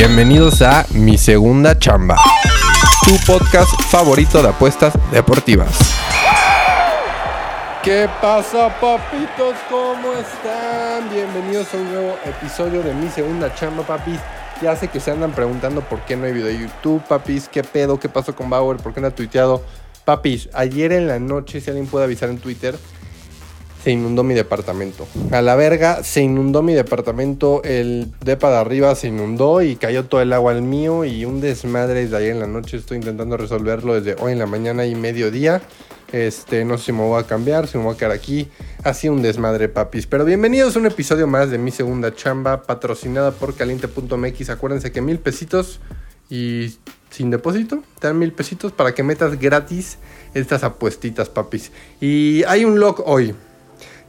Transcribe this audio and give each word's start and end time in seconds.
Bienvenidos 0.00 0.62
a 0.62 0.86
Mi 0.94 1.18
Segunda 1.18 1.78
Chamba, 1.78 2.16
tu 3.04 3.18
podcast 3.30 3.70
favorito 3.82 4.42
de 4.42 4.48
apuestas 4.48 4.94
deportivas. 5.12 5.78
¿Qué 7.82 8.08
pasa, 8.22 8.70
papitos? 8.80 9.56
¿Cómo 9.68 10.14
están? 10.14 11.10
Bienvenidos 11.12 11.74
a 11.74 11.76
un 11.76 11.92
nuevo 11.92 12.16
episodio 12.24 12.82
de 12.82 12.94
Mi 12.94 13.10
Segunda 13.10 13.54
Chamba, 13.54 13.82
papis. 13.82 14.18
Ya 14.62 14.74
sé 14.74 14.88
que 14.88 15.00
se 15.00 15.10
andan 15.10 15.32
preguntando 15.32 15.82
por 15.82 16.00
qué 16.06 16.16
no 16.16 16.24
hay 16.24 16.32
video 16.32 16.46
de 16.46 16.58
YouTube, 16.58 17.02
papis. 17.06 17.50
¿Qué 17.52 17.62
pedo? 17.62 18.00
¿Qué 18.00 18.08
pasó 18.08 18.34
con 18.34 18.48
Bauer? 18.48 18.78
¿Por 18.78 18.94
qué 18.94 19.02
no 19.02 19.08
ha 19.08 19.14
tuiteado? 19.14 19.62
Papis, 20.06 20.48
ayer 20.54 20.92
en 20.92 21.08
la 21.08 21.18
noche, 21.18 21.60
si 21.60 21.68
alguien 21.68 21.86
puede 21.86 22.06
avisar 22.06 22.30
en 22.30 22.38
Twitter, 22.38 22.74
se 23.82 23.90
inundó 23.90 24.22
mi 24.22 24.34
departamento. 24.34 25.06
A 25.30 25.40
la 25.42 25.56
verga, 25.56 26.02
se 26.04 26.22
inundó 26.22 26.62
mi 26.62 26.74
departamento. 26.74 27.62
El 27.64 28.12
depa 28.24 28.50
de 28.50 28.56
arriba 28.56 28.94
se 28.94 29.08
inundó 29.08 29.62
y 29.62 29.76
cayó 29.76 30.04
todo 30.04 30.20
el 30.20 30.32
agua 30.32 30.52
al 30.52 30.62
mío. 30.62 31.04
Y 31.04 31.24
un 31.24 31.40
desmadre 31.40 32.06
de 32.06 32.16
ayer 32.16 32.32
en 32.32 32.40
la 32.40 32.46
noche. 32.46 32.76
Estoy 32.76 32.98
intentando 32.98 33.36
resolverlo 33.36 34.00
desde 34.00 34.20
hoy 34.20 34.32
en 34.32 34.38
la 34.38 34.46
mañana 34.46 34.84
y 34.84 34.94
mediodía. 34.94 35.62
Este, 36.12 36.64
no 36.64 36.76
sé 36.76 36.86
si 36.86 36.92
me 36.92 37.02
voy 37.02 37.20
a 37.20 37.26
cambiar, 37.26 37.68
si 37.68 37.78
me 37.78 37.84
voy 37.84 37.94
a 37.94 37.96
quedar 37.96 38.12
aquí. 38.12 38.48
Así 38.84 39.08
un 39.08 39.22
desmadre, 39.22 39.68
papis. 39.68 40.06
Pero 40.06 40.24
bienvenidos 40.24 40.76
a 40.76 40.78
un 40.80 40.86
episodio 40.86 41.26
más 41.26 41.50
de 41.50 41.58
mi 41.58 41.70
segunda 41.70 42.14
chamba, 42.14 42.62
patrocinada 42.62 43.30
por 43.30 43.54
caliente.mx. 43.54 44.50
Acuérdense 44.50 44.92
que 44.92 45.00
mil 45.00 45.18
pesitos 45.20 45.80
y 46.28 46.74
sin 47.10 47.30
depósito, 47.30 47.82
te 47.98 48.06
dan 48.06 48.18
mil 48.18 48.32
pesitos 48.32 48.72
para 48.72 48.94
que 48.94 49.02
metas 49.02 49.38
gratis 49.38 49.98
estas 50.34 50.64
apuestitas, 50.64 51.28
papis. 51.28 51.72
Y 52.00 52.44
hay 52.44 52.64
un 52.64 52.78
log 52.78 53.02
hoy. 53.06 53.34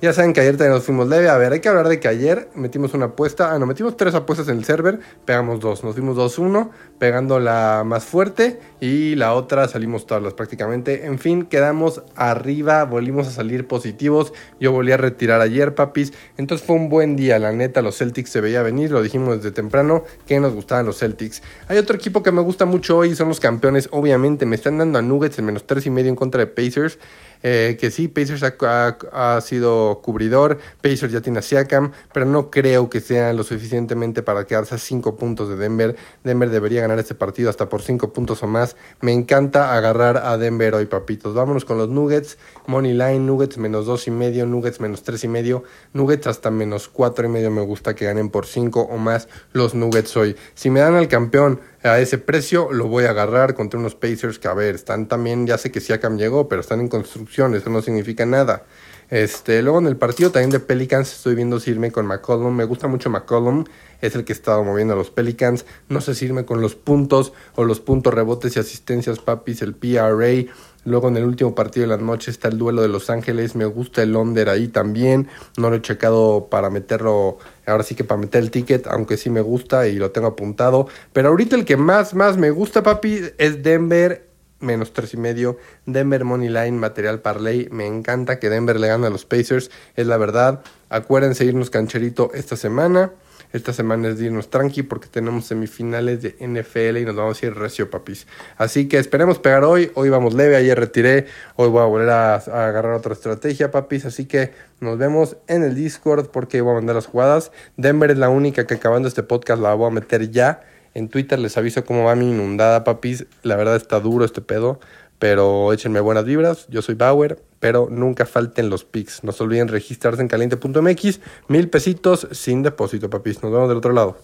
Ya 0.02 0.14
saben 0.14 0.34
que 0.34 0.42
ayer 0.42 0.58
también 0.58 0.74
nos 0.74 0.84
fuimos 0.84 1.08
leve. 1.08 1.30
A 1.30 1.38
ver, 1.38 1.52
hay 1.54 1.60
que 1.60 1.70
hablar 1.70 1.88
de 1.88 2.00
que 2.00 2.08
ayer 2.08 2.50
metimos 2.56 2.96
una 2.96 3.06
apuesta. 3.06 3.54
Ah, 3.54 3.60
no, 3.60 3.68
metimos 3.68 3.96
tres 3.98 4.16
apuestas 4.16 4.48
en 4.48 4.58
el 4.58 4.66
server. 4.66 5.00
Pegamos 5.26 5.60
dos. 5.60 5.84
Nos 5.84 5.94
fuimos 5.94 6.18
2-1, 6.18 6.72
pegando 6.98 7.40
la 7.40 7.84
más 7.86 8.04
fuerte. 8.06 8.60
Y 8.80 9.14
la 9.14 9.36
otra 9.36 9.68
salimos 9.68 10.08
todas 10.08 10.34
prácticamente. 10.34 11.06
En 11.06 11.20
fin, 11.20 11.46
quedamos 11.46 12.02
arriba. 12.16 12.84
Volvimos 12.86 13.28
a 13.28 13.32
salir 13.32 13.68
positivos. 13.68 14.34
Yo 14.60 14.72
volví 14.72 14.92
a 14.92 14.98
retirar 14.98 15.40
ayer, 15.40 15.76
papis. 15.76 16.14
Entonces 16.36 16.66
fue 16.66 16.78
un 16.78 16.90
buen 16.90 17.16
día. 17.16 17.38
La 17.38 17.52
neta, 17.52 17.84
los 17.84 18.00
Celtics 18.00 18.32
se 18.32 18.42
veía 18.42 18.64
venir. 18.64 18.90
Lo 18.90 19.04
dijimos 19.04 19.38
desde 19.38 19.52
temprano 19.52 20.04
que 20.26 20.40
nos 20.40 20.56
gustaban 20.56 20.88
los 20.88 20.98
Celtics. 20.98 21.44
Hay 21.68 21.78
otro 21.78 21.96
equipo 21.96 22.24
que 22.24 22.32
me 22.32 22.42
gusta 22.42 22.66
mucho 22.66 22.98
hoy. 22.98 23.14
Son 23.14 23.28
los 23.28 23.40
campeones. 23.40 23.88
Obviamente, 23.92 24.48
me 24.48 24.56
están 24.56 24.80
dando 24.80 24.98
a 24.98 25.04
Nuggets 25.04 25.38
en 25.38 25.46
menos 25.46 25.68
tres 25.68 25.86
y 25.86 25.92
medio 25.92 26.10
en 26.10 26.16
contra 26.16 26.40
de 26.40 26.48
Pacers. 26.48 26.98
Eh, 27.44 27.78
que 27.80 27.92
sí, 27.92 28.08
Pacers 28.08 28.44
ha, 28.44 29.42
sido 29.42 30.02
cubridor, 30.02 30.60
Pacers 30.82 31.12
ya 31.12 31.22
tiene 31.22 31.40
a 31.40 31.42
Siakam, 31.42 31.92
pero 32.14 32.26
no 32.26 32.52
creo 32.52 32.90
que 32.90 33.02
sea 33.02 33.34
lo 33.34 33.44
suficientemente 33.44 34.22
para 34.22 34.46
quedarse 34.46 34.76
a 34.76 34.78
5 34.78 35.16
puntos 35.16 35.50
de 35.50 35.56
Denver. 35.56 35.96
Denver 36.24 36.50
debería 36.50 36.82
ganar 36.82 37.00
este 37.00 37.16
partido 37.16 37.50
hasta 37.50 37.70
por 37.70 37.82
5 37.82 38.14
puntos 38.14 38.44
o 38.44 38.48
más. 38.48 38.76
Me 39.02 39.12
encanta 39.12 39.76
agarrar 39.76 40.18
a 40.18 40.38
Denver 40.38 40.76
hoy, 40.76 40.86
papitos. 40.86 41.34
Vámonos 41.34 41.66
con 41.66 41.78
los 41.78 41.90
Nuggets. 41.90 42.38
Money 42.68 42.94
line, 42.94 43.20
Nuggets 43.20 43.58
menos 43.58 43.86
2 43.86 44.08
y 44.08 44.12
medio, 44.12 44.46
Nuggets 44.46 44.80
menos 44.80 45.04
3 45.04 45.24
y 45.24 45.28
medio, 45.28 45.64
Nuggets 45.94 46.28
hasta 46.28 46.52
menos 46.52 46.88
4 46.88 47.26
y 47.26 47.30
medio. 47.30 47.52
Me 47.52 47.62
gusta 47.62 47.96
que 47.96 48.06
ganen 48.06 48.30
por 48.30 48.46
5 48.46 48.82
o 48.82 48.98
más 48.98 49.28
los 49.54 49.74
Nuggets 49.74 50.16
hoy. 50.16 50.36
Si 50.54 50.70
me 50.70 50.80
dan 50.80 50.96
al 50.96 51.08
campeón 51.08 51.60
a 51.84 52.00
ese 52.00 52.18
precio 52.18 52.72
lo 52.72 52.88
voy 52.88 53.06
a 53.06 53.12
agarrar 53.12 53.56
contra 53.56 53.80
unos 53.80 53.96
Pacers 53.96 54.40
que, 54.40 54.48
a 54.48 54.54
ver, 54.54 54.76
están 54.76 55.08
también, 55.08 55.48
ya 55.48 55.58
sé 55.58 55.72
que 55.72 55.80
Siakam 55.80 56.18
llegó, 56.18 56.48
pero 56.48 56.62
están 56.62 56.80
en 56.80 56.88
construcción, 56.88 57.56
eso 57.56 57.70
no 57.70 57.82
significa 57.82 58.26
nada. 58.26 58.64
Este, 59.12 59.62
luego 59.62 59.80
en 59.80 59.88
el 59.88 59.98
partido 59.98 60.32
también 60.32 60.52
de 60.52 60.62
Pelicans 60.62 61.12
estoy 61.12 61.36
viendo 61.36 61.60
si 61.60 61.72
irme 61.72 61.92
con 61.92 62.08
McCollum. 62.08 62.56
Me 62.56 62.64
gusta 62.64 62.88
mucho 62.88 63.10
McCollum, 63.10 63.66
es 64.00 64.16
el 64.16 64.24
que 64.24 64.32
estaba 64.32 64.64
moviendo 64.64 64.94
a 64.94 64.98
los 64.98 65.12
Pelicans. 65.12 65.66
No 65.90 66.00
sé 66.00 66.16
si 66.16 66.26
irme 66.26 66.46
con 66.46 66.62
los 66.62 66.76
puntos 66.76 67.34
o 67.56 67.66
los 67.66 67.82
puntos 67.82 68.14
rebotes 68.14 68.56
y 68.56 68.60
asistencias, 68.60 69.20
papis, 69.20 69.62
el 69.64 69.76
PRA. 69.76 70.46
Luego 70.86 71.10
en 71.10 71.18
el 71.18 71.26
último 71.26 71.54
partido 71.54 71.82
de 71.86 71.98
la 71.98 72.02
noche 72.02 72.32
está 72.32 72.48
el 72.48 72.58
duelo 72.58 72.82
de 72.82 72.88
Los 72.88 73.10
Ángeles. 73.10 73.54
Me 73.54 73.66
gusta 73.66 74.02
el 74.02 74.16
under 74.16 74.48
ahí 74.48 74.70
también. 74.70 75.28
No 75.58 75.70
lo 75.70 75.76
he 75.76 75.82
checado 75.82 76.48
para 76.50 76.70
meterlo, 76.70 77.38
ahora 77.68 77.84
sí 77.84 77.96
que 77.96 78.06
para 78.06 78.22
meter 78.22 78.42
el 78.42 78.50
ticket, 78.50 78.88
aunque 78.88 79.18
sí 79.18 79.30
me 79.30 79.42
gusta 79.42 79.90
y 79.90 79.98
lo 79.98 80.12
tengo 80.12 80.28
apuntado. 80.28 80.88
Pero 81.12 81.28
ahorita 81.28 81.58
el 81.58 81.66
que 81.66 81.76
más, 81.76 82.14
más 82.14 82.38
me 82.38 82.50
gusta, 82.50 82.82
papi, 82.82 83.20
es 83.38 83.62
Denver 83.62 84.31
menos 84.62 84.94
tres 84.94 85.14
y 85.14 85.18
medio. 85.18 85.58
Denver 85.86 86.24
Money 86.24 86.50
Line, 86.50 86.72
material 86.72 87.20
parlay. 87.20 87.68
Me 87.72 87.86
encanta 87.86 88.40
que 88.40 88.50
Denver 88.50 88.80
le 88.80 88.88
gane 88.88 89.08
a 89.08 89.10
los 89.10 89.26
Pacers. 89.26 89.72
Es 89.96 90.08
la 90.08 90.18
verdad. 90.18 90.62
Acuérdense 90.90 91.46
irnos 91.46 91.70
cancherito 91.70 92.32
esta 92.34 92.56
semana. 92.56 93.12
Esta 93.54 93.74
semana 93.74 94.08
es 94.10 94.18
de 94.18 94.28
irnos 94.28 94.50
tranqui 94.50 94.84
porque 94.84 95.08
tenemos 95.10 95.46
semifinales 95.46 96.22
de 96.22 96.36
NFL 96.40 96.98
y 96.98 97.06
nos 97.06 97.16
vamos 97.18 97.42
a 97.42 97.46
ir 97.46 97.54
recio, 97.54 97.90
papis. 97.90 98.26
Así 98.58 98.88
que 98.88 98.98
esperemos 98.98 99.40
pegar 99.40 99.66
hoy. 99.66 99.92
Hoy 99.96 100.10
vamos 100.10 100.34
leve, 100.34 100.56
ayer 100.56 100.80
retiré. 100.80 101.26
Hoy 101.58 101.68
voy 101.68 101.82
a 101.82 101.86
volver 101.86 102.10
a, 102.10 102.36
agarrar 102.36 102.94
otra 102.94 103.14
estrategia, 103.14 103.70
papis. 103.70 104.06
Así 104.06 104.26
que 104.26 104.52
nos 104.80 104.98
vemos 104.98 105.36
en 105.48 105.64
el 105.64 105.76
Discord 105.76 106.30
porque 106.30 106.62
voy 106.62 106.72
a 106.72 106.76
mandar 106.76 106.96
las 106.96 107.08
jugadas. 107.08 107.52
Denver 107.76 108.12
es 108.12 108.18
la 108.18 108.30
única 108.30 108.66
que 108.66 108.76
acabando 108.76 109.10
este 109.10 109.24
podcast 109.24 109.62
la 109.62 109.74
voy 109.74 109.88
a 109.88 109.92
meter 109.92 110.32
ya. 110.32 110.62
En 110.94 111.10
Twitter 111.10 111.40
les 111.40 111.58
aviso 111.58 111.86
cómo 111.86 112.06
va 112.06 112.16
mi 112.16 112.30
inundada, 112.30 112.84
papis. 112.84 113.26
La 113.44 113.56
verdad 113.56 113.76
está 113.76 114.00
duro 114.00 114.26
este 114.26 114.42
pedo. 114.42 114.80
Pero 115.20 115.72
échenme 115.72 116.00
buenas 116.00 116.26
vibras. 116.26 116.68
Yo 116.70 116.82
soy 116.82 116.96
Bauer 116.96 117.38
pero 117.62 117.88
nunca 117.90 118.26
falten 118.26 118.70
los 118.70 118.84
pics. 118.84 119.24
No 119.24 119.32
se 119.32 119.44
olviden 119.44 119.70
registrarse 119.70 120.22
en 120.22 120.28
caliente.mx, 120.28 121.20
mil 121.48 121.70
pesitos 121.70 122.28
sin 122.32 122.64
depósito, 122.64 123.10
papis. 123.10 123.42
Nos 123.42 123.54
vemos 123.54 123.70
del 123.70 123.78
otro 123.78 123.94
lado. 123.94 124.18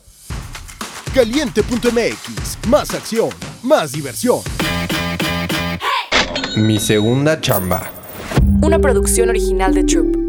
Caliente.mx, 1.13 2.67
más 2.67 2.94
acción, 2.94 3.29
más 3.63 3.91
diversión. 3.91 4.39
Mi 6.57 6.79
segunda 6.79 7.39
chamba. 7.39 7.91
Una 8.63 8.79
producción 8.79 9.29
original 9.29 9.75
de 9.75 9.84
Troop. 9.84 10.26